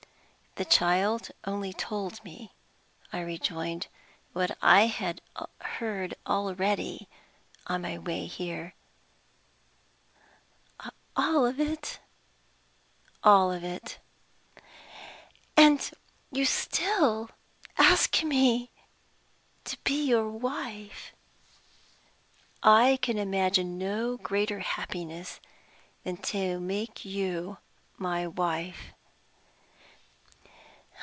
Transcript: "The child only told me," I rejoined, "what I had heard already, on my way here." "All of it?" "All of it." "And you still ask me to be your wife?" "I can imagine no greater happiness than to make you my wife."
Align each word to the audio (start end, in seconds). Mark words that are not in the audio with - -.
"The 0.55 0.65
child 0.65 1.31
only 1.45 1.71
told 1.71 2.21
me," 2.25 2.51
I 3.13 3.21
rejoined, 3.21 3.87
"what 4.33 4.57
I 4.61 4.87
had 4.87 5.21
heard 5.61 6.13
already, 6.27 7.07
on 7.67 7.83
my 7.83 7.97
way 7.97 8.25
here." 8.25 8.73
"All 11.15 11.45
of 11.45 11.57
it?" 11.57 12.01
"All 13.23 13.49
of 13.49 13.63
it." 13.63 13.99
"And 15.55 15.89
you 16.33 16.43
still 16.43 17.29
ask 17.77 18.21
me 18.21 18.71
to 19.63 19.77
be 19.85 20.03
your 20.05 20.27
wife?" 20.29 21.13
"I 22.61 22.99
can 23.01 23.17
imagine 23.17 23.77
no 23.77 24.17
greater 24.17 24.59
happiness 24.59 25.39
than 26.03 26.17
to 26.35 26.59
make 26.59 27.05
you 27.05 27.57
my 27.97 28.27
wife." 28.27 28.93